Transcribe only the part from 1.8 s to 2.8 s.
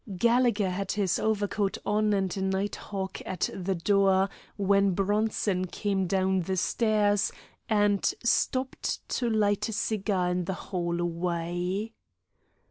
on and a night